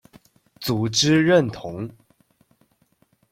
[0.59, 1.87] 组织认同（